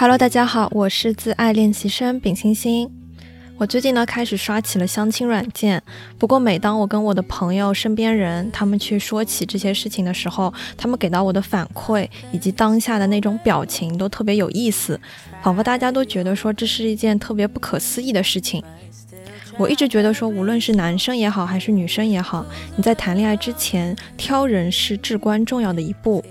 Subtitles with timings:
[0.00, 2.90] Hello，大家好，我是自爱练习生丙星星。
[3.58, 5.82] 我最近呢开始刷起了相亲软件，
[6.16, 14.98] 不过每当我跟我的朋友、身边人他们去说起这些事情的时候，他们给到我的反馈以及当下的那种表情都特别有意思，
[15.42, 18.64] 仿佛大家都觉得说这是一件特别不可思议的事情。
[19.58, 26.24] 我一直觉得说，无论是男生也好，还是女生也好，你在谈恋爱之前挑人是至关重要的一步。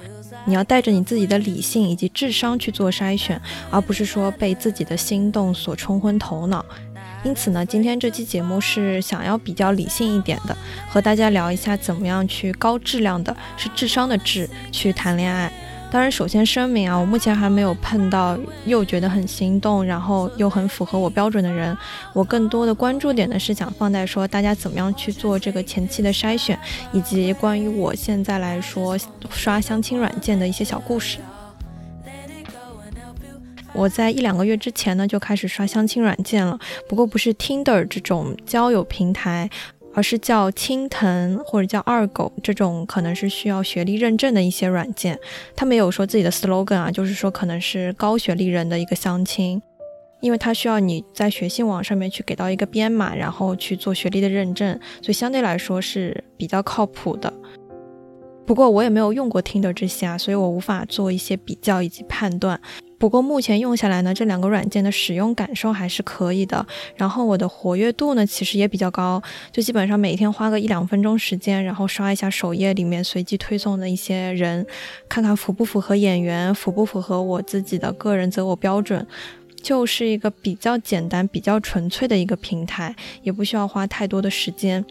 [0.46, 3.40] 你要带着你自己的理性以及智商去做筛选，
[3.70, 6.66] 而不是说被自己的心动所冲昏头脑。
[7.24, 10.56] 因此呢，今天这期节目是想要比较理性一点的，
[10.90, 15.52] 和大家聊一下怎么样去高质量的，是智商的智去谈恋爱。
[15.92, 21.76] 当然，首先声明啊，我目前还没有碰到又觉得很心动，然后又很符合我标准的人。
[22.14, 26.60] 我更多的关注点呢是想放在说大家怎么样去做这个前期的筛选，
[26.92, 28.96] 以及关于我现在来说
[29.32, 31.18] 刷相亲软件的一些小故事。
[33.74, 39.50] 我在一两个月之前呢就开始刷相亲软件了，不过不是 Tinder 这种交友平台。
[40.00, 45.20] 而是叫青藤或者叫二狗这种可能是需要学历认证的一些软件，
[45.58, 49.62] 他没有说自己的 slogan 啊，就是说可能是高学历人的一个相亲，
[50.22, 57.34] 因为他需要你在学信网上面去给到一个编码，然后去做学历的认证，所以相对来说是比较靠谱的。
[58.46, 62.58] 不过我也没有用过听的这些啊，所以我无法做一些比较以及判断。
[63.00, 66.64] 不过目前用下来呢，这两个软件的使用感受还是可以的。
[66.98, 74.68] 然后我的活跃度呢，其实也比较高，就基本上每天花个一两分钟时间，然后刷一下首页里面随机推送的一些人，
[75.08, 79.08] 看看符不符合眼缘，符不符合我自己的个人择偶标准，
[79.64, 84.86] 就是一个比较简单、比较纯粹的一个平台，也不需要花太多的时间。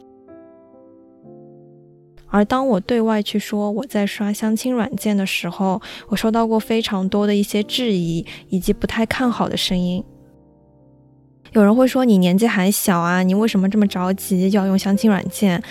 [2.30, 10.04] 而当我对外去说我在刷相亲软件的时候，我收到过非常多的一些质疑以及不太看好的声音。
[11.52, 15.62] 有人会说你年纪还小啊，你为什么这么着急要用相亲软件？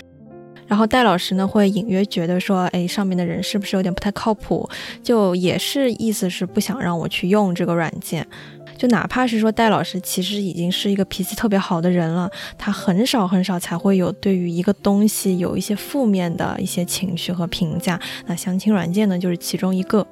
[0.66, 4.68] 然后戴老师呢会隐约觉得说，哎，上面的人是不是有点不太靠谱？
[5.02, 8.26] 就也是意思是不想让我去用这个软件。
[8.78, 18.00] 就哪怕是说戴老师其实已经是一个脾气特别好的人了，他很少很少才会有对于一个东西有一些负面的一些情绪和评价。
[18.26, 20.06] 那相亲软件呢，就是其中一个。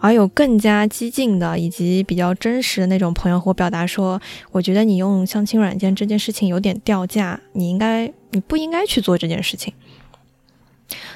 [0.00, 4.20] 而有更加激进的以及比较真实的那种朋友和我表达说，
[4.52, 9.72] 我觉得你用相亲软件这件事情有点掉价，你应该你不应该去做这件事情。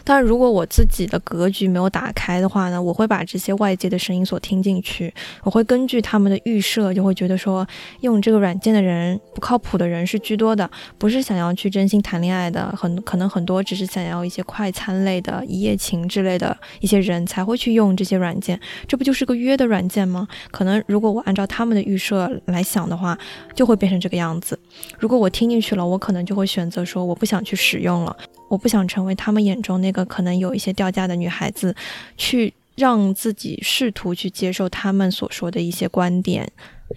[0.05, 5.13] 当然，如果我自己的格局没有打开的话呢，我会把这些外界的声音所听进去，
[5.43, 7.67] 我会根据他们的预设，就会觉得说
[8.01, 20.27] 用这个软件的人不靠谱的人是居多的，不是想要去真心谈恋爱的，很可能很多只是想要一些快餐类的一夜情之类的一些人才会去用这些软件，这不就是个约的软件吗？
[20.51, 23.17] 可能如果我按照他们的预设来想的话，
[23.55, 24.59] 就会变成这个样子。
[24.99, 28.17] 如果我听进去了，我可能就会选择说我不想去使用了。
[28.49, 31.75] 我不想成为他们眼中那个可能有一些掉价的女孩子，
[32.17, 36.51] 去让自己试图去接受他们所说的一些观点、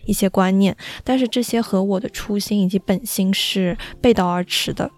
[0.05, 4.91] 一些观念，但是这些和我的初心以及本心是背道而驰的。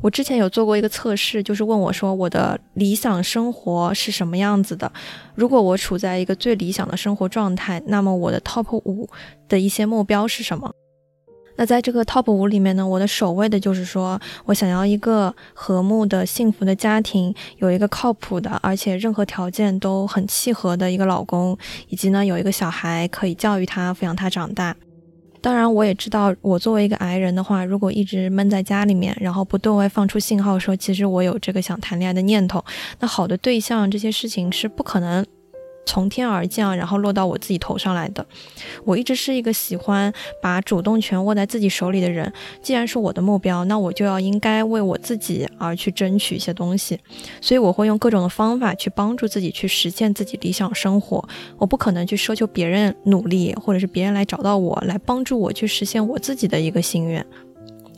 [0.00, 4.92] 我之前有做过一个测试，就是问我说我的理想生活是什么样子的？
[5.34, 9.08] 如果我处在一个最理想的生活状态，那么我的 top 五
[9.48, 10.72] 的一些目标是什么？
[11.58, 21.58] 那在这个 top 五里面呢，我的首位的就是说我想要一个和睦的、幸福的家庭，有一个靠谱的，而且任何条件都很契合的一个老公，
[21.88, 24.76] 以及呢有一个小孩可以教育他、抚养他长大。
[25.40, 32.64] 当然，我也知道，我作为一个癌人的话，如果一直闷在家里面，然后不对外放出信号说其实我有这个想谈恋爱的念头，
[33.00, 35.26] 那好的对象这些事情是不可能。
[35.88, 38.24] 从天而降，然后落到我自己头上来的。
[38.84, 40.12] 我一直是一个喜欢
[40.42, 42.30] 把主动权握在自己手里的人。
[42.60, 47.00] 既然是我的目标，那我就要应该为我自己而去争取一些东西。
[47.40, 51.26] 所以我会用各种的方法去帮助自己去实现自己理想生活。
[51.56, 57.24] 我不可能去奢求别人努力，或者是别人来找到我来帮助我去实现我自己的一个心愿，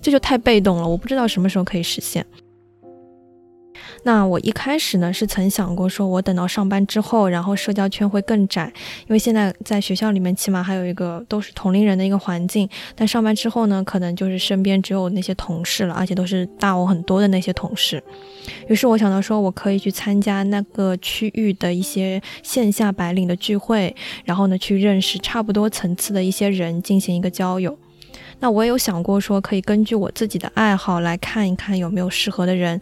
[0.01, 0.87] 这就太被动了。
[0.87, 2.25] 我不知道什么时候可以实现。
[4.03, 18.03] 那我一开始呢是曾想过，说我等到上班之后，然后社交圈会更窄，因为现在在学校里面起码还有一个都是同龄人的一个环境，但上班之后呢，可能就是身边只有那些同事了，而且都是大我很多的那些同事。
[18.69, 23.95] 于是我想到说，我可以去参加那个区域的一些线下白领的聚会，
[24.25, 27.79] 然后呢去认识差不多层次的一些人，进行一个交友。
[28.39, 32.81] 那我也有想过说，可以根据我自己的爱好来看一看有没有适合的人。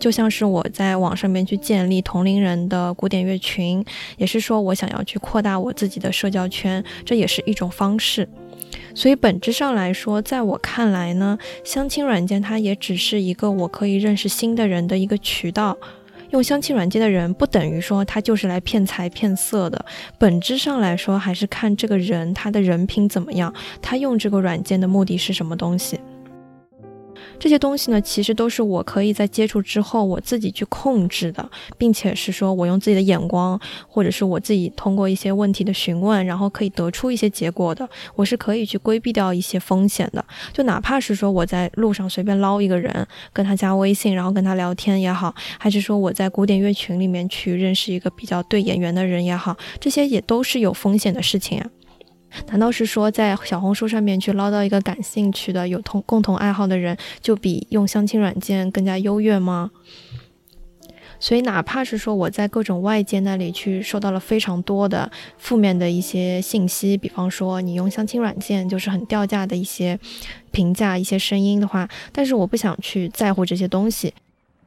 [0.00, 3.84] 就像是我在网上面去建立同龄人的古典乐群，
[4.16, 8.28] 也是说我想要去扩大我自己的社交圈，这也是一种方式。
[8.94, 15.76] 所以本质上来说，在我看来呢，相亲软件它也只是一个我可以认识新的人的一个渠道。
[16.30, 19.84] 用相亲软件的人，不等于说他就是来骗财骗色的。
[20.16, 25.98] 本质上来说，还是看这个人他的人品怎么样，他用这个软件的目的是什么东西。
[27.40, 33.58] 这些东西呢，其实都是我可以在接触之后我自己去控制的，并且是说我用自己的眼光，
[33.88, 37.88] 或者是我自己通过一些问题的询问，然后可以得出一些结果的。
[38.14, 40.22] 我是可以去规避掉一些风险的。
[40.52, 51.66] 就哪怕是说我在路上随便捞一个人，跟他加微信，然后跟他聊天也好，还是说我在古典乐群里面去认识一个比较对眼缘的人也好，这些也都是有风险的事情啊。
[52.48, 59.70] 难道是说在小红书上面去捞到一个感兴趣的、有同共同爱好的人，就比用相亲软件更加优越吗？
[61.22, 70.00] 所以，哪怕是说我在各种外界那里去收到了非常多的负面的一些信息，比方说你用相亲软件就是很掉价的一些
[70.50, 74.14] 评价、一些声音的话，但是我不想去在乎这些东西，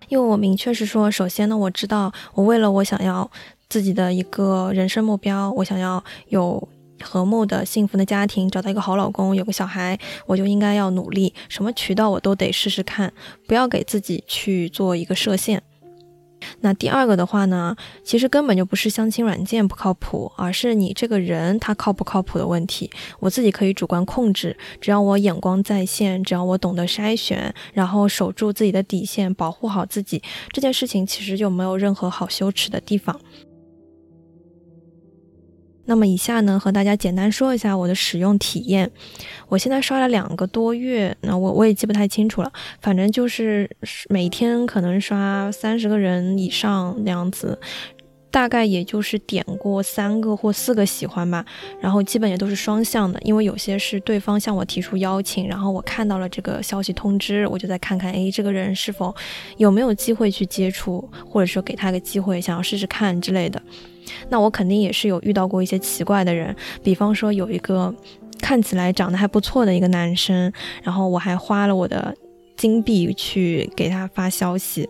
[0.10, 3.32] 因为我明确是说，首先呢，我知道我为了我想要
[3.68, 6.68] 自己的一个人生目标，我想要有。
[7.04, 13.14] 和睦的、幸福的家庭，找到一个好老公，有个小孩，我就应该要努力，什么渠道我都得试试看，
[13.48, 15.62] 不要给自己去做一个设限。
[16.60, 17.74] 那第二个的话呢，
[18.04, 22.92] 其实根本就不是相亲软件不靠谱，而是你这个人他靠不靠谱的问题。
[23.20, 30.22] 我自己可以主观控制，只要我眼光在线，只要我懂得筛选，然后守住自己的底线，保护好自己，
[30.52, 33.18] 这件事情其实就没有任何好羞耻的地方。
[35.86, 38.90] 那么以下呢，和大家简单说一下我的使用体验。
[39.50, 42.52] 我现在刷了两个多月，那我我也记不太清楚了，
[42.82, 43.70] 反正就是
[44.10, 47.60] 每天可能刷三十个人以上那样子，
[48.32, 51.46] 大概也就是点过三个或四个喜欢吧。
[51.82, 59.14] 然后基本也都是双向的，因为有些是对方向我提出邀请，然后我看到了这个消息通知，我就再看看，哎，这个人是否
[59.58, 63.62] 有没有机会去接触，或者说给他个机会，想要试试看之类的。
[64.30, 67.94] 那我肯定也是有遇到过一些奇怪的人，比方说有一个
[68.42, 70.52] 看起来长得还不错的一个男生，
[70.82, 72.16] 然后我还花了我的
[72.58, 74.88] 金币去给他发消息。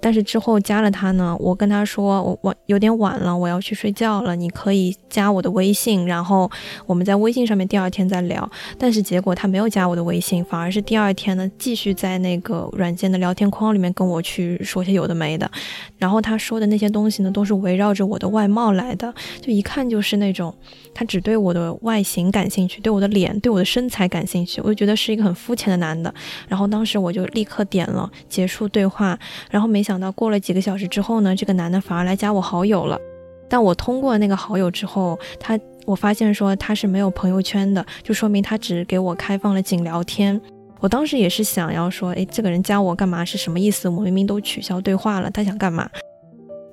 [0.00, 6.48] 但是之后加了他呢，我跟他说我我有点晚了，我要去睡觉了，你可以加我的微信，然后
[6.86, 8.48] 我们在微信上面第二天再聊。
[8.78, 15.50] 但是结果他没有加我的微信，反而是第二天呢继续在那个软件的聊天框里面跟我去说些有的没的。
[15.96, 20.54] 然后他说的那些东西呢，都是围绕着我的外貌来的，就一看就是那种
[20.94, 24.60] 他只对我的外形感兴趣，对我的脸、对我的身材感兴趣。
[24.60, 26.14] 我就觉得是一个很肤浅的男的。
[26.46, 29.18] 然后当时我就立刻点了结束对话，
[29.50, 29.82] 然后没。
[29.88, 33.00] 想到过了几个小时之后呢，这个男的反而来加我好友了。
[33.48, 40.38] 但我通过那个好友之后，他我发现说他是没有朋友圈的，就说明他只给我开放了仅聊天。
[40.80, 43.24] 我当时也是想要说，哎，这个人加我干嘛？
[43.24, 43.88] 是什么意思？
[43.88, 45.88] 我明明都取消对话了，他想干嘛？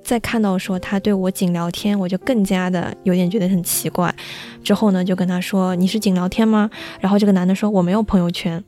[0.04, 4.14] 再看到说他对我仅聊天，我就更加的有点觉得很奇怪。
[4.62, 6.68] 之后呢，就跟他说你是仅聊天吗？
[7.00, 8.62] 然后这个男的说我没有朋友圈。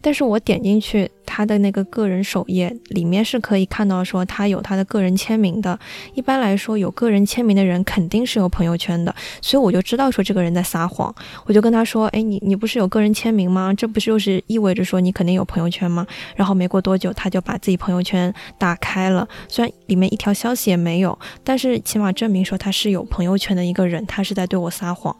[0.00, 5.78] 但是我点进去他的那个个人首页，里面是可以看到说他有他的个人签名的。
[6.14, 11.14] 一般来说，有个人签名的人肯定是有朋友圈的，所以我就知道说这个人在撒谎。
[11.44, 13.72] 我就跟他说：“哎，你你不是有个人签名吗？
[13.74, 25.14] 这不就是意味着说你肯定有朋友圈吗？”然后没过多久，他就把自己朋友圈打开了，虽然里面一条消息也没有，但是起码证明说他是有朋友圈的一个人，他是在对我撒谎。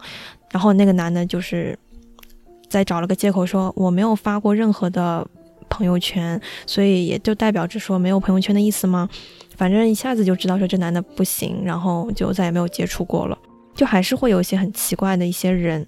[0.51, 1.77] 然后那个男的就是。
[2.71, 5.27] 再找了个借口说我没有发过任何的
[5.69, 9.09] 朋友圈，所以也就代表着说没有朋友圈的意思吗？
[9.57, 13.37] 反正一下子就知道说这男的不行，然后就再也没有接触过了。
[13.75, 15.85] 就还是会有一些很奇怪的一些人，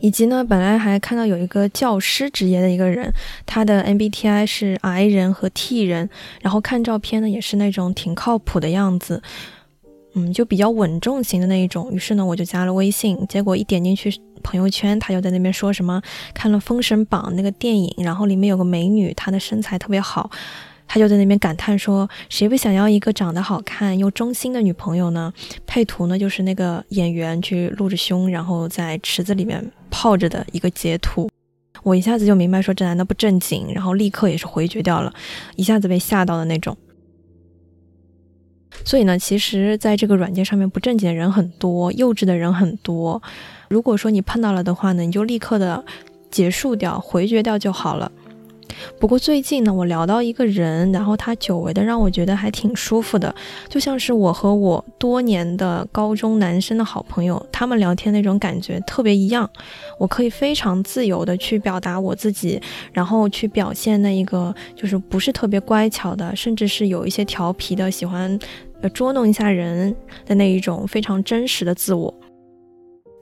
[0.00, 3.12] 以及呢，本来还看到有一个教师职业的一个人，
[3.44, 6.08] 他的 MBTI 是 I 人和 T 人，
[6.40, 9.22] 然后看照片呢也是那种挺靠谱的样子。
[10.14, 11.92] 嗯，就比较稳重型的那一种。
[11.92, 13.26] 于是呢，我就加了微信。
[13.28, 14.10] 结果一点进去
[14.48, 16.00] 朋友圈，他就在那边说什么
[16.32, 20.30] 看了《封神榜》那个电影，然后里面有个美女，她的身材特别好。
[20.86, 25.30] 他就在那边感叹说：“谁不想要一个长得好看又忠心的女朋友呢？”
[25.68, 31.28] 配图呢，就是那个演员去露着胸，然后在池子里面泡着的一个截图。
[31.82, 35.12] 我一下子就明白说这男的不正经，然后立刻也是回绝掉了，
[35.56, 36.74] 一下子被吓到的那种。
[38.84, 43.20] 所以呢，其实在这个软件上面不正经的人很多，幼稚的人很多。
[43.68, 45.84] 如果说你碰到了的话呢，你就立刻的
[46.30, 48.10] 结束掉，回绝掉就好了。
[48.98, 53.34] 不过最近呢，我聊到一个人，然后他久违的让我觉得还挺舒服的，
[53.68, 59.48] 就像是我和我多年的高中男生的好朋友，他们聊天那种感觉特别一样。
[59.98, 62.60] 我可以非常自由的去表达我自己，
[62.92, 68.38] 然后去表现那一个就是不是特别乖巧的，甚至是有一些调皮的，喜欢
[68.92, 69.94] 捉弄一下人
[70.24, 72.12] 的那一种非常真实的自我。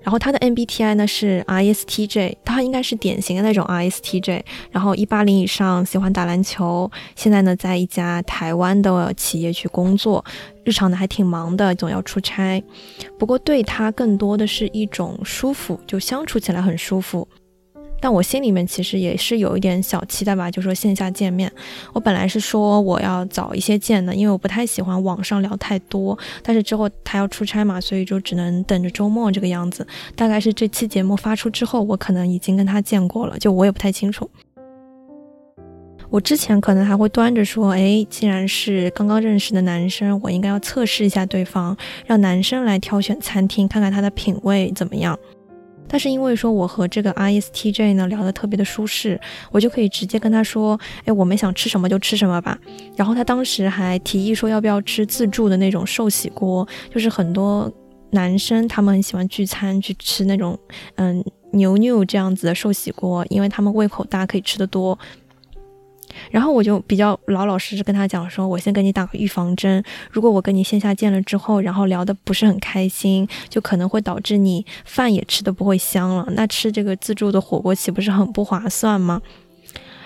[0.07, 4.41] 然后他的 MBTI 呢是 ISTJ，他应该是典型的那种 ISTJ。
[4.71, 6.89] 然后一八零以上，喜欢打篮球。
[7.17, 10.25] 现在呢，在一家台湾的企业去工作，
[10.63, 12.63] 日常呢还挺忙的，总要出差。
[13.19, 17.27] 不过对他更多的是一种舒服，就相处起来很舒服。
[18.07, 21.51] 但我心里面其实也是有一点小期待吧，就说线下见面。
[21.93, 26.17] 我本来是说我要早一些见的，因为我不太喜欢网上聊太多。
[26.41, 29.85] 但是之后他要出差嘛，所以就只能等着周末这个样子。
[30.15, 34.31] 大概是这期节目发出之后，我可能已经跟他见过了，就我也不太清楚。
[36.09, 45.19] 我之前可能还会端着说，哎，既然是刚刚认识的男生，我应该要测试一下对方，让男生来挑选餐厅，看看他的品味怎么样。
[45.89, 52.59] 但是因为说我和这个 ISTJ 呢聊得特别的舒适，我就可以直接跟他说，哎，我们想吃什么就吃什么吧。
[52.97, 57.73] 然后他当时还提议说，要不要吃自助的那种寿喜锅，就是很多
[58.11, 60.59] 男生他们很喜欢聚餐去吃那种，
[60.97, 64.99] 嗯，牛牛这样子的寿喜锅，因为他们胃口大，可以吃得多。
[66.31, 79.21] 然后我就比较老老实实跟他讲说，我先给你打个预防针，如果我跟你线下见了之后，然后聊得不是很开心，就可能会导致你饭也吃的不会香了，那吃这个自助的火锅岂不是很不划算吗？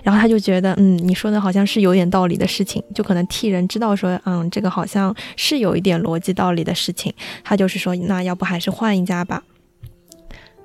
[0.02, 7.12] 然后他就觉得，嗯，你说的好像是有点道理的事情，就可能替人知道说，嗯，这个好像是有一点逻辑道理的事情，
[7.44, 9.42] 他就是说，那要不还是换一家吧。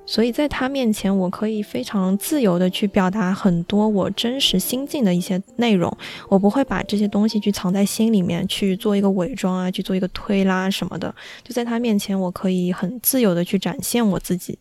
[0.06, 5.94] 所以在他面前，我可以非常自由的去表达很多我真实心境的一些内容，
[6.28, 11.12] 我不会把这些东西去藏在心里面去做一个伪装啊，去做一个推拉什么的。
[11.42, 14.56] 就在他面前，我可以很自由的去展现我自己。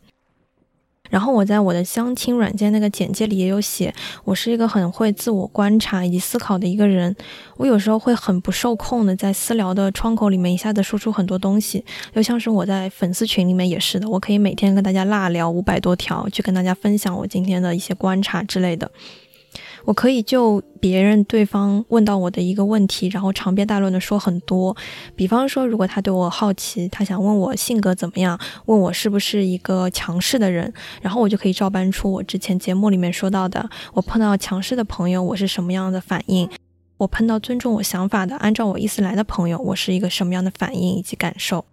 [1.15, 3.95] 然后我在我的相亲软件那个简介里也有写，
[4.25, 7.15] 我是一个很会自我观察以及思考的一个人。
[7.55, 18.91] 我有时候会很不受控的在私聊的窗口里面一下子说出很多东西，就像是我在粉丝群里面也是的，我可以每天跟大家辣聊五百多条，去跟大家分享我今天的一些观察之类的。
[19.85, 24.75] 我可以就别人对方问到我的一个问题，然后长篇大论的说很多。
[25.15, 36.47] 比方说，如果他对我好奇，他想问我性格怎么样，问我是不是一个强势的人，然后我就可以照搬出我之前节目里面说到的，我碰到强势的朋友，我是什么样的反应；
[36.97, 41.63] 我碰到尊重我想法的、按照我意思来的朋友，我是一个什么样的反应以及感受。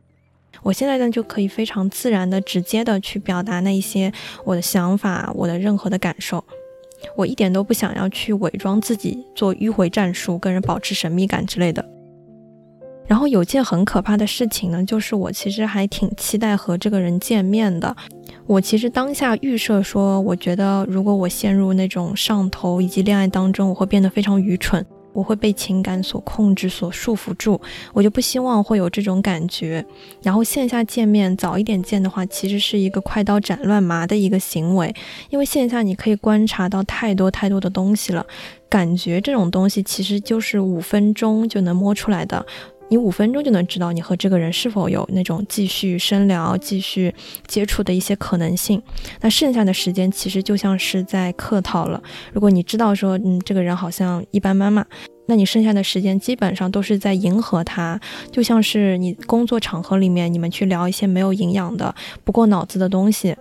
[0.63, 4.13] 我现在呢，就可以非常自然的、直接的去表达那一些
[4.45, 6.45] 我的想法、我的任何的感受。
[7.17, 11.85] 我一点都不想要去伪装自己，做迂回战术，跟人保持神秘感之类的。
[13.05, 17.95] 然后有件很可怕的事情呢，就是我其实还挺期待和这个人见面的。
[18.47, 24.85] 我其实当下预设说，我觉得如果我陷入那种上头以及恋爱当中，我会变得非常愚蠢。
[25.13, 27.61] 我会被情感所控制、所束缚住，
[27.93, 29.85] 我就不希望会有这种感觉。
[30.23, 34.95] 然后线下见面早一点见的话，其实是一个快刀斩乱麻的一个行为，
[35.31, 38.27] 因为线下你可以观察到太多太多的东西了。
[38.69, 42.47] 感觉这种东西其实就是五分钟就能摸出来的。
[42.93, 47.15] 你五分钟就能知道你和这个人是否有那种继续深聊、继续
[47.47, 48.83] 接触的一些可能性。
[49.23, 52.03] 那剩下的时间其实就像是在客套了。
[52.35, 54.85] 如果你知道说，嗯，这个人好像一般般嘛，
[55.25, 57.99] 那你剩下的时间基本上都是在迎合他，
[58.31, 61.95] 就像是你工作场合里面你们去聊一些没有营养的、
[62.25, 63.35] 不过脑子的东西。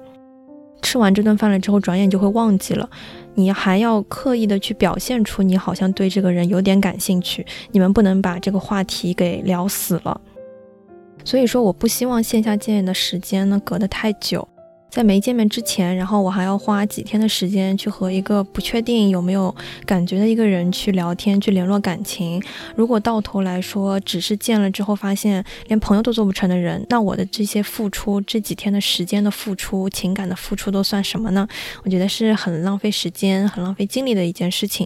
[0.81, 2.89] 吃完这顿饭了之后，转眼就会忘记了。
[3.33, 10.19] 你还要刻意的去表现出你好像对这个人有点感兴趣，你们不能把这个话题给聊死了。
[11.23, 14.47] 所以说，我不希望线下见面的时间呢隔得太久。
[14.91, 19.55] 在没见面之前，然后我还要花几天的时间去和一个不确定有没有
[19.85, 22.43] 感觉的一个人去聊天，去联络感情。
[22.75, 31.47] 如果到头来说只是见了之后发现连朋友都做不成的人，那我的这些付出，这几天的时间的付出，情感的付出都算什么呢？
[31.85, 34.85] 我觉得是很浪费时间、很浪费精力的一件事情。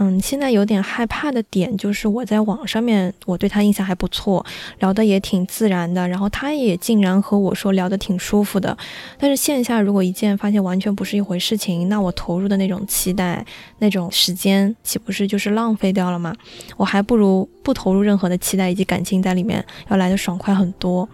[0.00, 4.44] 嗯，现在有点害怕的点就是我在网上面，我对他印象还不错，
[4.78, 8.76] 聊的也挺自然的，然后他也竟然和我说聊得挺舒服的。
[9.18, 13.44] 但是线下如果一见发现完全不是一回事情，那我投入的那种期待、
[13.80, 16.32] 那种时间，岂不是就是浪费掉了吗？
[16.76, 21.08] 我还不如不投入任何的期待以及感情在里面，要来的爽快很多。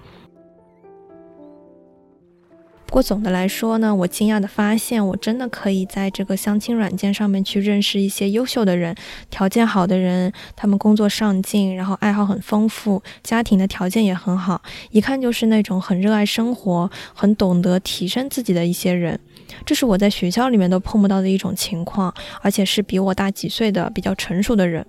[2.94, 8.94] 不过总的来说呢，我惊讶的发现，我真的可以在这个相亲软件上面去认识一些优秀的人，
[9.30, 19.18] 条件好的人，他们工作上进，然后爱好很丰富，家庭的条件也很好，一看就是那种很热爱生活、很懂得提升自己的一些人。
[19.66, 24.86] 这是我在学校里面都碰不到的一种情况，而且是比我大几岁的比较成熟的人。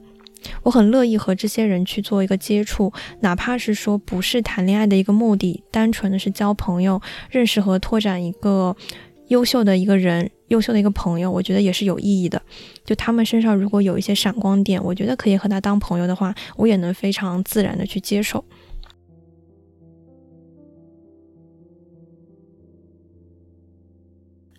[0.63, 8.75] 我很乐意和这些人去做一个接触，哪怕是说不是谈恋爱的一个目的，单纯的是交朋友、认识和拓展一个
[9.29, 12.41] 优秀的一个人、优秀的一个朋友，我觉得也是有意义的。
[12.83, 18.43] 就他们身上如果有一些闪光点，我觉得可以和他当朋友的话，我也能非常自然的去接受。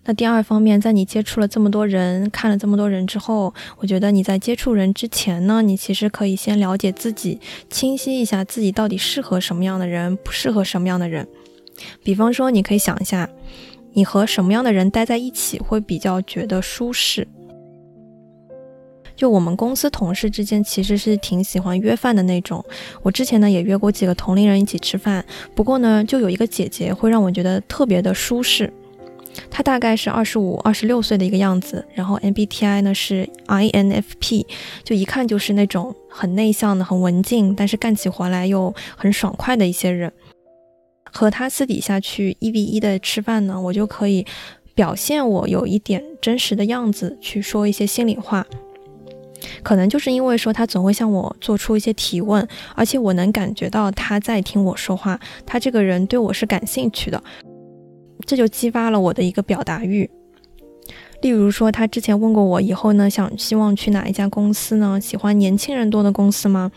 [0.08, 11.26] 那第二方面，在你接触了这么多人，看了这么多人之后，我觉得你在接触人之前呢，你其实可以先了解自己，清晰一下自己到底适合什么样的人，不适合什么样的人。
[12.04, 13.28] 比方说，你可以想一下，
[13.94, 17.26] 你和什么样的人待在一起会比较觉得舒适？
[19.16, 22.64] 就我们公司同事之间其实是挺喜欢约饭的那种。
[23.02, 25.24] 我之前呢也约过几个同龄人一起吃饭，
[25.56, 28.72] 不过呢，就有一个姐姐会让我觉得特别的舒适。
[29.50, 34.46] 他大概是二十五、二十六岁的一个样子，然后 MBTI 呢是 INFP，
[34.82, 40.12] 就一看就是那种很内向的、很文静，但是干起活来又很爽快的一些人。
[41.12, 44.26] 和他私底下去一 v 一的吃饭呢，我就可以
[44.74, 48.46] 表现我有一点真实的样子，去说一些心里话。
[49.62, 57.22] 可能就是因为说他总会向我做出一些提问，而且我能感觉到他在听我说话，他这个人对我是感兴趣的。
[58.24, 60.08] 这就激发了我的一个表达欲。
[61.22, 65.00] 例如说，他之前问过我，以后呢想希望去哪一家公司呢？
[65.00, 66.70] 喜欢年轻人多的公司吗？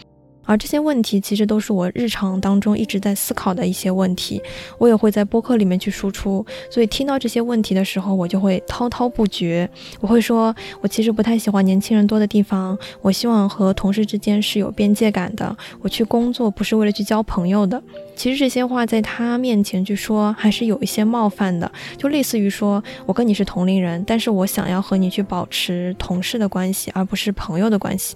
[0.49, 4.41] 而这些问题其实都是我日常当中一直在思考的一些问题，
[4.79, 6.43] 我也会在播客里面去输出。
[6.71, 9.69] 所以听到这些问题的时候，我就会滔滔不绝。
[9.99, 15.55] 我会说，我其实不太喜欢年轻人多的地方，我希望和同事之间是有边界感的。
[15.83, 17.79] 我去工作不是为了去交朋友的。
[18.15, 28.15] 其实这些话在他面前去说，还是有一些冒犯的，就类似于说我跟你是同龄人，但是我想要和你去保持同事的关系，而不是朋友的关系。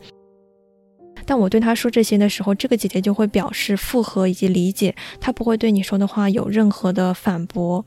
[1.25, 7.85] 但我对他说这些的时候，这个姐姐就会表示附和以及理解，她不会对你说的话有任何的反驳，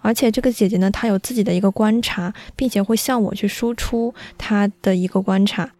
[0.00, 5.72] 而且这个姐姐呢，她有自己的一个观察，并且会向我去输出她的一个观察。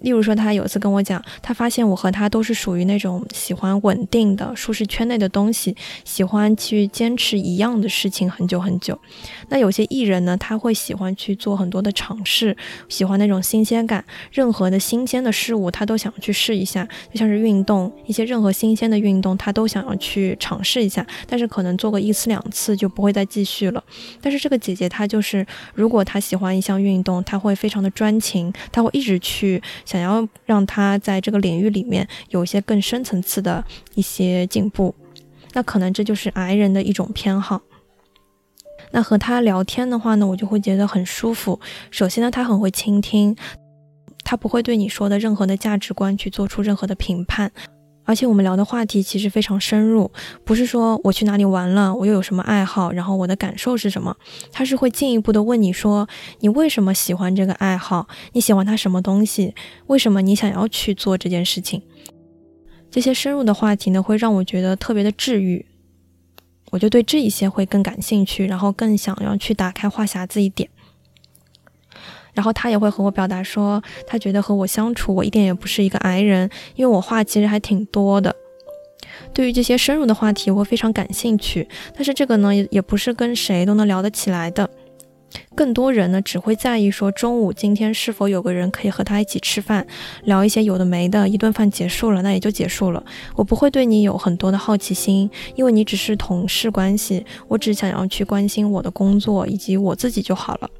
[0.00, 8.98] 例如说，他有一次跟我讲，他发现我和他都是属于那种喜欢稳定的舒适圈内的东西，喜欢去坚持一样的事情很久很久。
[9.48, 12.56] 那有些艺人呢，他会喜欢去做很多的尝试，
[12.88, 23.82] 喜欢那种新鲜感，任何的新鲜的事物他都想去试一下，就像是运动，一些任何新鲜的运动他都想要去尝试一下，但是可能做个一次两次就不会再继续了。
[24.20, 29.60] 但是这个姐姐她就是，如果她喜欢一项运动，她会非常的专情，她会一直去。
[29.88, 34.94] 想要让他在这个领域里面有一些更深层次的一些进步，
[35.54, 37.62] 那可能这就是 I 人的一种偏好。
[38.90, 41.58] 那和他聊天的话呢，我就会觉得很舒服。
[41.90, 43.34] 首先呢，他很会倾听，
[44.24, 47.50] 他不会对你说的任何的价值观去做出任何的评判。
[48.08, 50.10] 而且我们聊的话题其实非常深入，
[50.42, 54.16] 不是说我去哪里玩了，我又有什么爱好，然后我的感受是什么，
[54.50, 56.08] 他是会进一步的问你说，
[56.40, 58.08] 你为什么喜欢这个爱好？
[58.32, 59.54] 你喜欢他什么东西？
[59.88, 61.82] 为什么你想要去做这件事情？
[62.90, 65.66] 这些深入的话题呢，会让我觉得特别的治愈，
[66.70, 70.70] 我就对这一些会更感兴趣，然后更想要去打开话匣子一点。
[72.38, 78.32] 然后他也会和我表达说，他觉得和我相处，我一点也不是一个矮人，因为我话其实还挺多的。
[79.34, 81.66] 对于这些深入的话题，我非常感兴趣。
[81.96, 84.70] 但是这个呢，也也不是跟谁都能聊得起来的。
[85.56, 89.84] 更多人呢，只会在意说中午今天是否有个人可以和他一起吃饭，
[90.22, 91.28] 聊一些有的没的。
[91.28, 93.02] 一顿饭结束了，那也就结束了。
[93.34, 100.70] 我不会对你有很多的好奇心，因为你只是同事关系，我只想要去关心我的工作以及我自己就好了。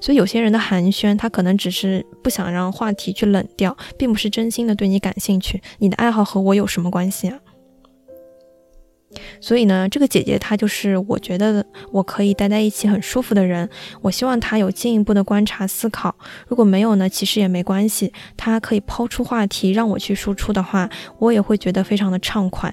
[0.00, 5.60] 所以有些人的寒暄，他可能只是不想让话题去冷掉，并不是真心的对你感兴趣。
[5.78, 7.38] 你的爱好和我有什么关系啊？
[9.40, 13.68] 所以呢，这个姐姐她就是我觉得我可以待在一起很舒服的人。
[14.02, 16.14] 我希望她有进一步的观察思考。
[16.46, 18.12] 如果没有呢，其实也没关系。
[18.36, 20.88] 她可以抛出话题让我去输出的话，
[21.18, 22.72] 我也会觉得非常的畅快。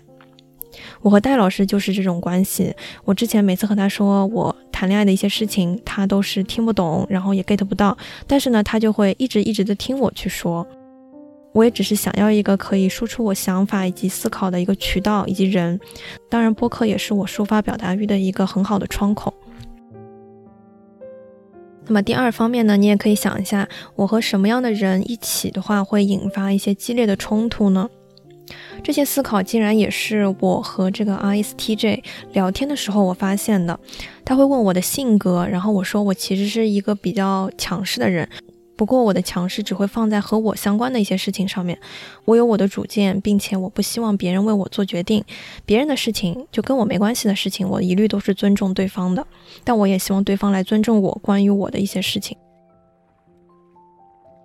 [1.01, 2.73] 我和戴老师就是这种关系。
[3.05, 7.97] 我之前每次和他说我谈恋爱的一些事情，他都是听不懂，然后也 get 不到。
[8.25, 10.65] 但是呢，他就会一直一直的听我去说。
[11.53, 15.79] 我也只是想要一个可以输出我想法以及思考的一个渠道以及人。
[16.29, 19.33] 当然，播客也是我抒发表达欲的一个很好的窗口。
[21.87, 27.89] 那么第二方面呢，你也可以想一下，我和什么样的人一起的话，会引发一些激烈的冲突呢？
[28.83, 33.79] 这些思考竟然也是我和这个 ISTJ 聊天的时候我发现的。
[34.23, 38.27] 他会问我的性格，然后我说我其实是一个比较强势的人。
[38.75, 41.79] 不过我的强势只会放在和我相关的一些事情上面，
[42.25, 45.23] 我有我的主见，并且我不希望别人为我做决定，
[45.65, 49.25] 别人的事情就跟我没关系的事情，我一律都是尊重对方的，
[49.63, 52.37] 但我也希望对方来尊重我关于我的一些事情。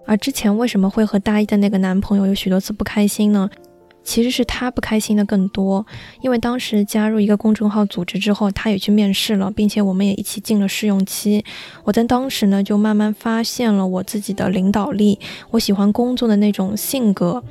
[0.07, 3.51] 而之前为什么会和大一的那个男朋友有许多次不开心呢？
[4.05, 5.85] 其实是他不开心的更多，
[6.21, 11.45] 因为当时加入一个公众号组织之后，他也去面试了，并且我们也一起进了试用期。
[11.85, 15.19] 我在当时呢，就慢慢发现了我自己的领导力，
[15.51, 17.43] 我喜欢工作的那种性格，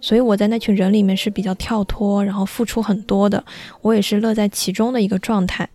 [0.00, 3.44] 所以我在那群人里面是比较跳脱，然后付出很多的，
[3.82, 5.68] 我也是乐在其中的一个状态。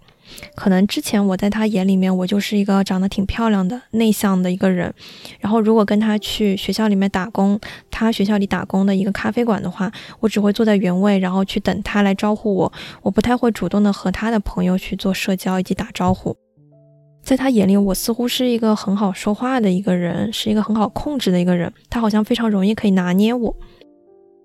[0.55, 4.93] 可能之前我在他眼里面，我就是一个长得挺漂亮的、内向的一个人。
[5.39, 12.73] 然后如果跟他去学校里面打工，他学校里打工的一个咖啡馆的话，我只会坐在原位，然后去等他来招呼我。
[13.01, 16.35] 我不太会主动的和他的朋友去做社交以及打招呼。
[17.23, 21.71] 在他眼里，我似乎是一个很好说话的一个人，是一个很好控制的一个人。
[21.87, 23.55] 他好像非常容易可以拿捏我。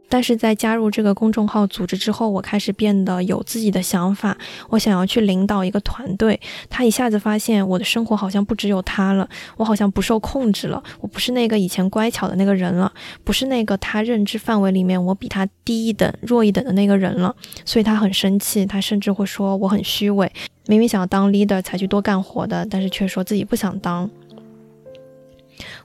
[0.09, 4.37] 但是在加入这个公众号组织之后，我开始变得有自己的想法。
[4.69, 6.41] 我想要去领导一个团队。
[6.71, 10.83] 他一下子发现我的生活好像不只有他了，我好像不受控制了。
[11.01, 12.93] 我不是那个以前乖巧的那个人了，
[13.25, 17.35] 不是那个他认知范围里面我比他低一等、弱一等的那个人了。
[17.65, 20.31] 所以他很生气，他甚至会说我很虚伪，
[20.67, 24.09] 明明想要当 leader 才去多干活的，但是却说自己不想当。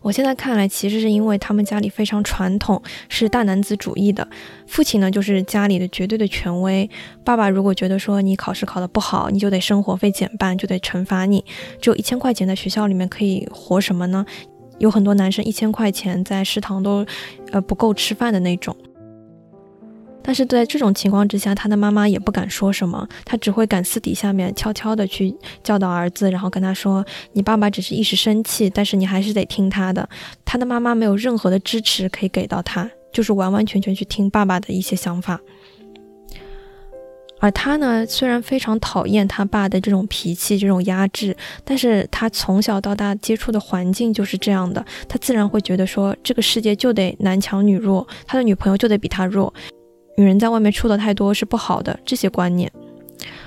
[0.01, 4.27] 我现在看来，其实是因为他们家里非常传统，是大男子主义的。
[4.67, 6.89] 父亲呢，就是家里的绝对的权威。
[7.23, 11.43] 爸爸如果觉得说你考试考得不好，你就得生活费减半，就得惩罚你。
[11.79, 14.25] 只有一千块钱在学校里面可以活什么呢？
[14.79, 17.05] 有很多男生一千块钱在食堂都，
[17.51, 18.75] 呃不够吃饭的那种。
[20.23, 30.07] 但是在这种情况之下，他的妈妈也不敢说什么，他只会敢私底下面悄悄的去教导儿子，然后跟他说：“你爸爸只是一时生气，但是你还是得听他的。”
[30.45, 35.39] 他的妈妈没有任何的支持可以给到他，就是完完全全去听爸爸的一些想法。
[37.39, 49.51] 而他呢，虽然非常讨厌他爸的这种脾气、这种压制，但是他从小到大接触的环境就是这样的，他自然会觉得说，这个世界就得男强女弱，他的女朋友就得比他弱。
[50.17, 52.71] 女人在外面出的太多是不好的，这些观念。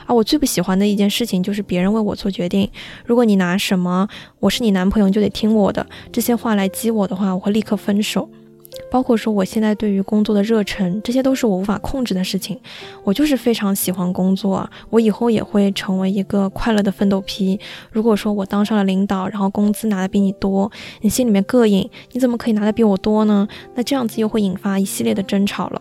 [0.06, 2.70] 而我最不喜欢的一件事情就是别人为我做决定。
[3.06, 4.06] 如果你拿什么
[4.38, 8.28] “我是你男朋友就得听我的”这些话来激我的话，我会立刻分手。
[8.90, 12.58] 包括说我现在对于工作的热忱，这些都是我无法控制的事情。
[13.02, 17.58] 我就是非常喜欢工作，我以后也会成为一个快乐的奋斗批。
[17.90, 23.48] 如果说我当上了领导，然后工资拿的比你多，你心里面膈应，你怎么可以拿的比我多呢？
[23.74, 25.80] 那这样子又会引发一系列的争吵了。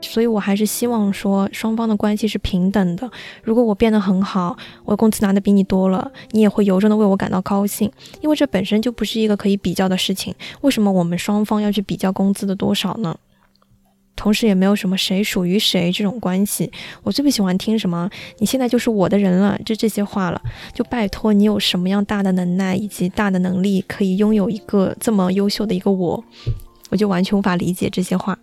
[0.00, 3.10] 所以，我还是希望说双方的关系是平等的。
[3.42, 10.34] 如果我变得很好，我工资拿的比你多了，你也会由衷的为我感到高兴，因为这本身就不是一个可以比较的事情。
[10.62, 13.16] 为什么我们双方要去比较工资的多少呢？
[14.16, 16.70] 同时，也没有什么谁属于谁这种关系。
[17.02, 18.08] 我最不喜欢听什么
[18.38, 20.42] “你现在就是我的人了”这这些话了。
[20.72, 26.24] 就拜托你有什么样大的能耐以及大的能力，可以拥有一个这么优秀的一个我，
[26.90, 28.36] 我就完全无法理解这些话。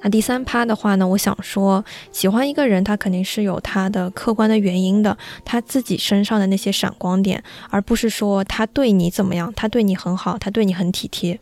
[0.00, 11.40] 那第三趴的话呢，我想说，喜欢一个人，他肯定是有他的客观的原因的，他自己身上的那些闪光点，而不是说他对你怎么样，他对你很好，他对你很体贴。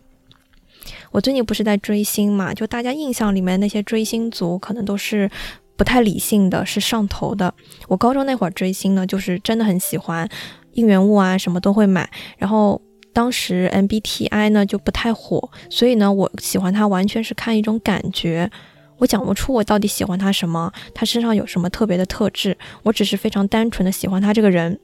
[1.11, 5.31] 我最近不是在追星嘛，就大家印象里面那些追星族，可能都是
[5.77, 7.53] 不太理性的，是上头的。
[7.89, 10.27] 我高中那会儿追星呢，就是真的很喜欢
[10.73, 12.81] 应援物啊，什么都会买，然后。
[13.17, 18.51] 当时 MBTI 呢就不太火，所以呢，我喜欢他完全是看一种感觉，
[18.99, 24.79] 我讲不出我到底喜欢他什么，他身上有什么特别的特质，我只是非常单纯的喜欢他这个人。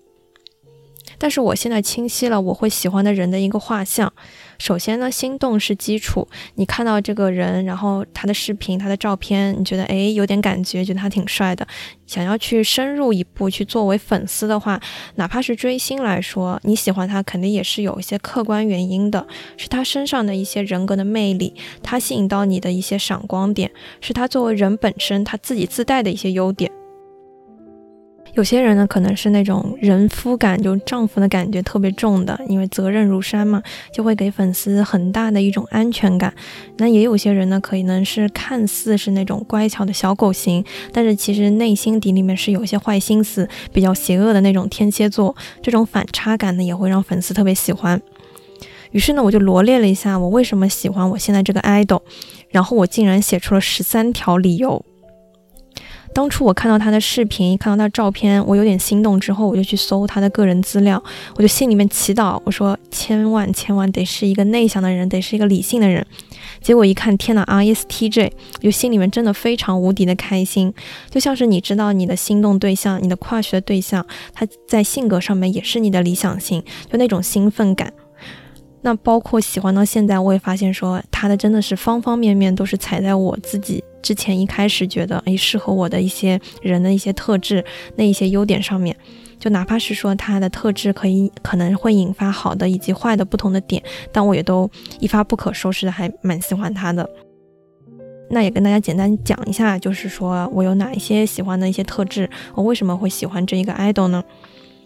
[1.23, 4.13] 但是我现在清晰了，我会喜欢的人的一个画像。
[4.59, 6.27] 首先呢，心动是基础。
[6.57, 11.65] 你看到这个人，然后他的视频、他的照片，你觉得诶有点感觉，觉得他挺帅的，
[12.09, 14.81] 想要去深入一步去作为粉丝的话，
[15.15, 19.25] 哪怕是追星来说，你喜欢他肯定也是有一些客观原因的，
[19.57, 21.55] 是他身上的一些人格的魅力，
[21.85, 26.82] 他吸引到你的一些闪光点，是他作为人本身他自己自带的一些优点。
[28.35, 36.33] 有些人呢，可能是那种人夫感，就丈夫的感觉特别重的，因为责任如山嘛，就会给粉丝很大的一种安全感。
[36.79, 45.37] 那也有些人呢，可能是看似是那种乖巧的小狗型，但是其实内心底里面是有些坏心思、比较邪恶的那种天蝎座。
[45.63, 48.01] 这种反差感呢，也会让粉丝特别喜欢。
[48.93, 52.01] 于是呢，我就罗列了一下我为什么喜欢我现在这个 idol，
[52.49, 54.83] 然后我竟然写出了十三条理由。
[56.15, 59.19] 当初我看到他的视频，看到他照片，我有点心动。
[59.19, 61.03] 之后我就去搜他的个人资料，
[61.37, 66.05] 我就心里面祈祷，我说千万千万得是一个内向的人，得是一个理性的人。
[66.61, 70.73] 结果一看，天呐 i s t j 就心里面真的非常无敌的开心，
[71.11, 77.93] 就像是你知道你的心动对象，你的跨学对象，他在性格上面也是你的理想型，就那种兴奋感。
[78.85, 87.65] 那包括喜欢到现在，我也发现说他的真的是方方面面都是踩在我自己之前一开始觉得诶适合我的一些人的一些特质
[87.95, 88.97] 那一些优点上面，
[89.39, 94.69] 就哪怕是说他的特质可以可能会引发好的以及坏的不同的点，但我也都
[94.99, 97.09] 一发不可收拾的，还蛮喜欢他的。
[98.31, 104.25] 那也跟大家简单讲一下，就是说我有哪一些喜欢的一些特质，我为什么会喜欢这一个 idol 呢？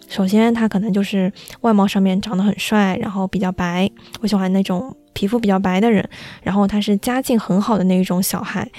[0.09, 3.90] 首先，他可能就是外貌上面长得很帅，然后比较白。
[4.21, 6.09] 我喜欢那种皮肤比较白的人。
[6.42, 8.71] 然后他是家境很好的那一种小孩，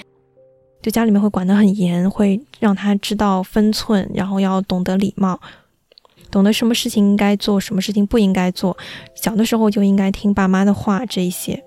[0.82, 5.38] 就家里面会管得很严，会让他知道分寸，然后要懂得礼貌，
[6.30, 8.76] 懂得什么事情应该做，什么事情不应该做。
[9.14, 11.62] 小的时候就应该听爸妈的话，这一些。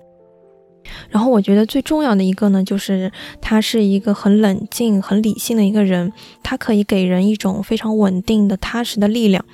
[1.10, 9.44] 然后我觉得最重要的一个呢，就是他是一个很冷静、很理性的一个人，他可以给人一种非常稳定的、踏实的力量，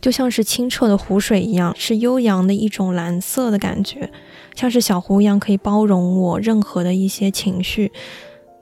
[0.00, 4.10] 就像是清澈的湖水一样，是悠扬的一种蓝色的感觉，
[4.54, 7.92] 像是小湖一样，可以包容我任何的一些情绪，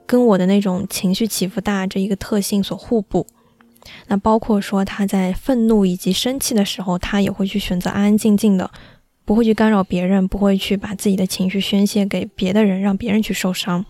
[0.05, 3.25] 跟我的那种情绪起伏大这一个特性所互补。
[4.07, 8.69] 那包括说他在愤怒以及生气的时候，他也会去选择安安静静的。
[9.27, 13.85] 不会去干扰别人，不会去把自己的情绪宣泄给别的人，让别人去受伤。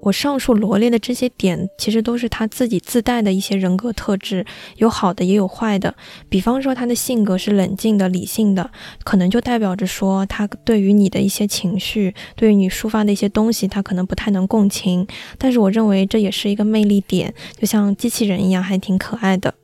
[0.00, 4.44] 我上述罗列的这些点，其实都是他自己自带的一些人格特质，
[4.78, 5.94] 有好的也有坏的。
[6.30, 8.70] 比方说，他的性格是冷静的、理性的，
[9.04, 15.06] 可能就代表着说，他对于你的一些情绪，对于你抒发的一些东西，他可能不太能共情。
[15.36, 19.54] 但是，我认为这也是一个魅力点，就像机器人一样，还挺可爱的。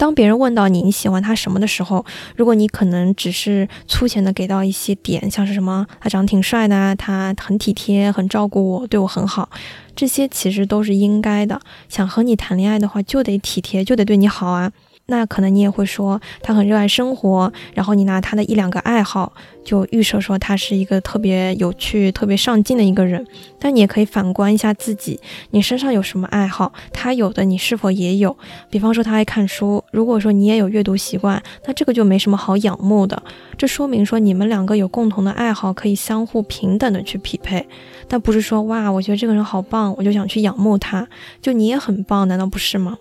[0.00, 2.02] 当别人问到你你喜欢他什么的时候，
[2.34, 9.50] 如果你可能只是粗浅的给到一些点，像是什么他长得挺帅的，他很体贴，很照顾我，对我很好，
[9.94, 11.60] 这些其实都是应该的。
[11.90, 14.72] 想和你谈恋爱的话，就得体贴，就得对你好啊。
[15.06, 19.34] 那可能你也会说他很热爱生活，然后你拿他的一两个爱好
[19.64, 23.26] 就预设说他是一个特别有趣、特别上进的一个人。
[23.58, 25.20] 但你也可以反观一下自己，
[25.50, 28.34] 你身上有什么爱好，他有的你是否也有？
[28.70, 33.22] 比方说他爱看书，如果说你也有阅读习惯，那这个就没什么好仰慕的。
[33.58, 37.66] 这说明说你们两个有共同的爱好，可以相互平等的去匹配。
[38.08, 41.06] 但不是说哇，我觉得这个人好棒，我就想去仰慕他。
[41.42, 42.98] 就你也很棒，难道不是吗？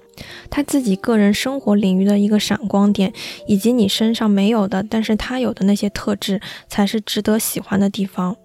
[0.50, 3.12] 他自己个人生活领域的一个闪光点，
[3.48, 8.35] 以及你身上没有的，但是他有的那些特质，才是值得喜欢的地方。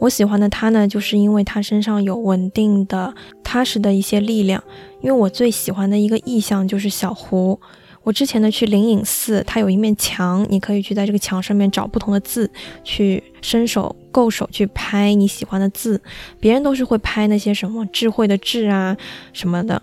[0.00, 4.62] 我喜欢的他呢，就是因为他身上有稳定的、踏实的一些力量。
[5.00, 7.60] 因为我最喜欢的一个意象就是小胡。
[8.02, 12.50] 我之前呢去灵隐寺，它有一面墙，你可以去在这个墙上面找不同的字，
[12.82, 15.98] 去伸手够手去拍你喜欢的字。
[16.38, 18.94] 别人都是会拍那些什么智慧的智啊
[19.32, 19.80] 什么的。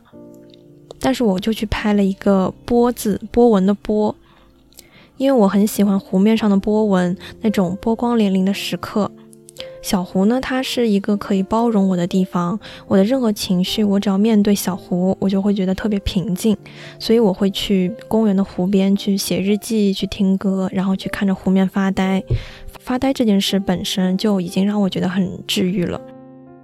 [0.99, 4.15] 但是我就去拍了一个波字波纹的波，
[5.21, 9.11] 因为我很喜欢湖面上的波纹，那种波光粼粼的时刻。
[9.83, 16.57] 小湖呢，它是一个可以包容我的地方，我的任何情绪，我只要面对小湖，我就会觉得特别平静。
[16.97, 22.23] 所以我会去公园的湖边去写日记，去听歌，然后去看着湖面发呆。
[22.79, 26.01] 发呆这件事本身就已经让我觉得很治愈了。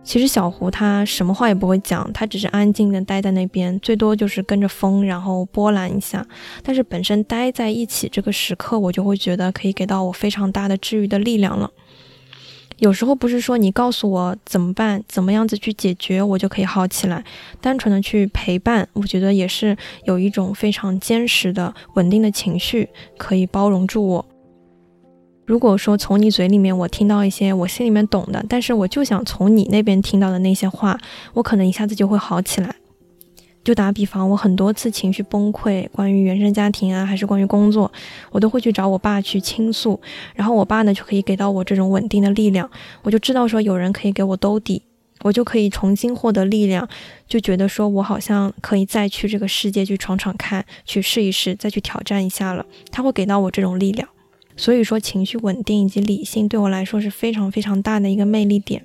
[0.07, 6.25] 其实小胡他什么话也不会讲，他只是安静的待在那边，最多就是跟着风，然后波澜一下。
[6.63, 11.69] 但是本身待在一起这个时刻，我就会觉得可以给到我非常大的治愈的力量了。
[12.77, 17.21] 有时候不是说你告诉我怎么办，怎么样子去解决，我就可以好起来。
[17.59, 24.25] 单纯的去陪伴，我觉得也是有一种非常坚实的、稳定的情绪，可以包容住我。
[25.47, 30.99] 如果说从你嘴里面我听到一些我心里面懂的，但是我就想从你那边听到的那些话，
[31.33, 32.75] 我可能一下子就会好起来。
[33.63, 37.89] 就打比方，我很多次情绪崩溃，关于原生家庭啊，还是关于工作，
[38.31, 39.97] 我都会去找我爸去倾诉，
[40.35, 42.69] 然后我爸呢就可以给到我这种稳定的力量，
[43.03, 44.83] 我就知道说有人可以给我兜底，
[45.21, 46.85] 我就可以重新获得力量，
[47.25, 52.65] 就觉得说我好像可以再去这个世界去闯闯看，去试一试，再去挑战一下了。
[52.91, 54.07] 他会给到我这种力量，
[54.57, 58.83] 所以说情绪稳定以及理性对我来说是非常非常大的一个魅力点。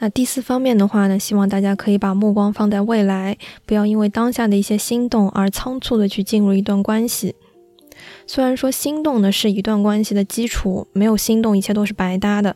[0.00, 3.36] 那第四方面的话呢，希望大家可以把目光放在未来，
[3.66, 7.34] 不要因为当下的一些心动而仓促的去进入一段关系。
[8.26, 12.54] 虽然说心动呢是一段关系的基础，没有心动一切都是白搭的。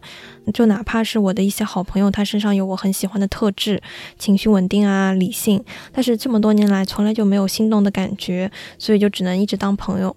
[0.52, 3.80] 就哪怕是我的一些好朋友，他身上有我很喜欢的特质，
[4.18, 5.62] 情绪稳定啊，理性，
[5.92, 10.16] 但是这么多年来从来就没有心动的感觉，所以就只能一直当朋友。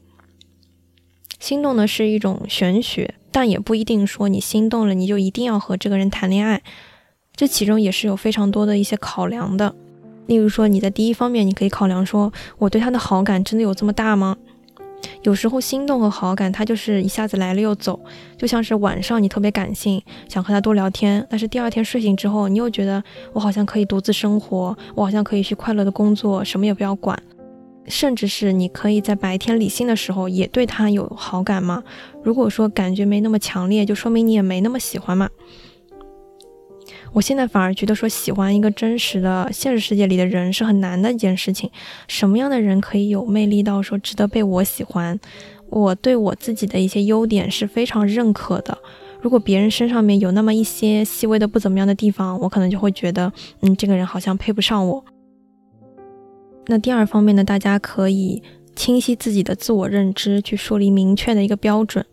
[1.39, 6.63] 心动呢是一种玄学，但也不一定说你心动了你就一定要和这个人谈恋爱，
[7.35, 9.75] 这其中也是有非常多的一些考量的。
[10.25, 14.35] 例如说你在第一方面，你可以考量说我对他的好感真的有这么大吗？
[15.23, 17.99] 有时候心动和好感，它就是一下子来了又走，
[18.37, 23.03] 就像是晚上你特别感性，想和他多聊天，但是第二天睡醒之后，你又觉得
[23.33, 27.19] 我好像可以独自生活，我好像可以去快乐的工作，什么也不要管，
[27.87, 31.83] 甚至是你可以在白天理性的时候也对他有好感吗？
[32.23, 35.29] 如果说感觉没那么强烈，就说明你也没那么喜欢嘛。
[37.15, 41.71] 我现在反而觉得说喜欢一个真实的现实世界里的人是很难的一件事情。
[42.09, 45.17] 什么样的人可以有魅力到说值得被我喜欢？
[45.69, 48.77] 我对我自己的一些优点是非常认可的。
[49.21, 55.01] 如果别人身上面有那么一些细微的不怎么样的地方，我可能就会觉得，嗯，这个人好像配不上我。
[56.67, 58.43] 那第二方面呢，大家可以
[58.75, 62.05] 清晰自己的自我认知，去树立明确的一个标准。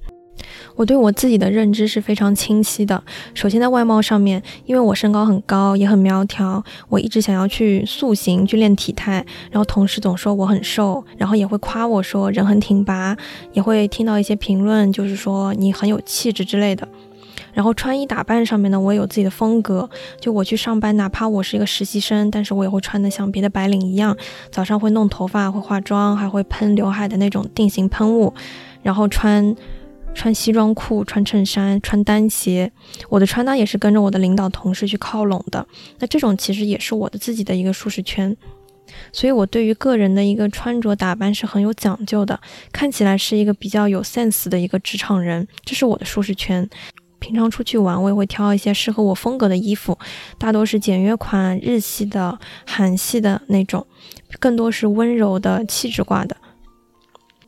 [0.74, 3.02] 我对我自己的认知是非常清晰的。
[3.34, 9.24] 首先在外貌上面，因为我身高很高，也很苗条，我一直想要去塑形，去练体态。
[9.50, 13.16] 然后同事总说我很瘦，然后也会夸我说人很挺拔，
[13.52, 16.88] 也会听到一些评论，就是说你很有气质之类的。
[17.52, 19.88] 然后穿衣打扮上面呢，我也有自己的风格。
[20.18, 24.16] 就我去上班，哪怕我是一个实习生，但是我也会穿的像别的白领一样，
[24.50, 28.32] 早上会弄头发，会化妆，还会喷刘海的那种定型喷雾，
[28.82, 29.54] 然后穿。
[30.14, 32.70] 穿西装裤，穿衬衫，穿单鞋，
[33.08, 35.66] 我的穿搭也是跟着我的领导同事去靠拢的。
[35.98, 38.36] 那这种其实也是我的自己的一个舒适圈，
[39.12, 42.38] 所以我对于个人的一个穿着打扮是很有讲究的，
[42.72, 46.68] 看起来是一个比较有 sense 的一个职场人，这是我的舒适圈。
[47.18, 49.96] 平常出去玩，我也会挑一些适合我风格的衣服，
[50.38, 53.86] 大多是简约款、日系的、韩系的那种，
[54.40, 56.36] 更多是温柔的、气质挂的。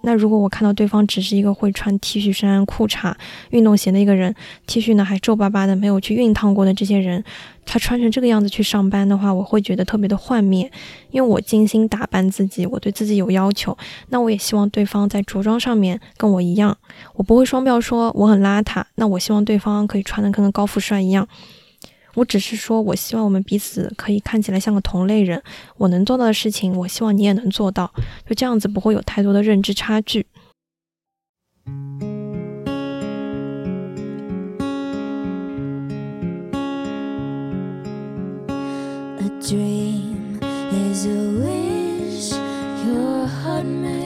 [0.04, 3.14] 那如果我看到对方只是一个会穿 T 恤衫、裤衩、
[3.50, 4.34] 运动鞋的一个人
[4.66, 7.24] ，T 恤呢还皱巴巴的，没有去熨烫过的这些人，
[7.64, 10.70] 他穿成这个样子去上班的话，我会觉得特别的幻灭。
[11.10, 13.76] 因为我精心打扮自己，我对自己有要求，
[14.10, 16.76] 那我也希望对方在着装上面跟我一样，
[17.14, 21.26] 我不会双标说我很邋遢，那我希望对方可以穿的跟个高富帅一样。
[22.14, 25.42] 我只是说，我希望我们彼此可以看起来像个同类人。
[25.76, 27.92] 我能做到的事情，我希望你也能做到，
[28.26, 30.26] 就这样子不会有太多的认知差距。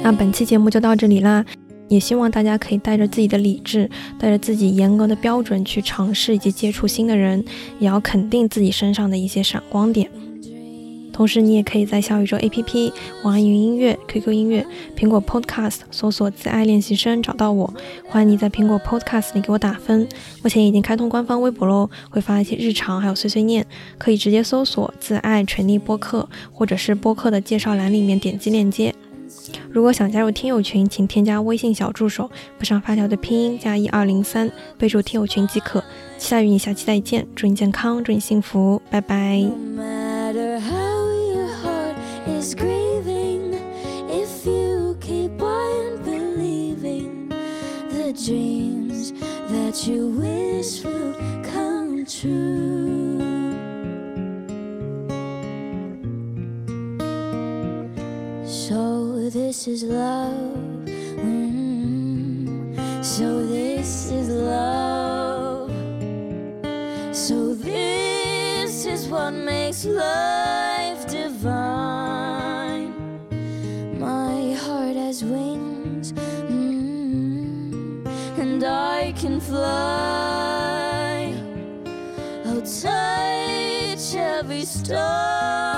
[0.02, 1.44] 那本期节目就到这里啦。
[1.88, 7.44] 也希望大家可以带着自己的理智，带着自己严格的标准去尝试以及接触新的人，
[7.78, 10.10] 也要肯定自己身上的一些闪光点。
[11.10, 12.92] 同时，你也可以在小宇宙 APP、
[13.24, 14.64] 网易云音乐、QQ 音乐、
[14.96, 17.74] 苹果 Podcast 搜索“自爱练习生”找到我。
[18.06, 20.06] 欢迎你在苹果 Podcast 里给我打分。
[20.44, 23.66] 目前已经开通官方微博喽，会发一些日常还有碎碎念，
[23.98, 28.94] 可以直接搜索“自爱全力播客”，或者是播客的介绍栏里面点击链接。
[29.70, 35.82] 如果想加入听友群，请添加微信小助手，不上发条的拼音加一二零三，备注听友群即可。
[36.16, 39.48] 期待与你下期再见，祝你健康，祝你幸福，拜拜。
[58.68, 59.17] So.
[59.30, 60.32] This is love.
[61.20, 62.74] Mm-hmm.
[63.02, 65.70] So this is love.
[67.14, 72.94] So this is what makes life divine.
[73.98, 78.06] My heart has wings, mm-hmm.
[78.40, 81.34] and I can fly.
[82.46, 85.77] I'll touch every star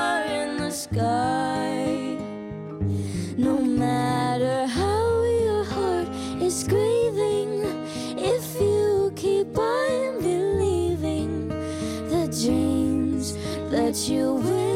[14.10, 14.69] you will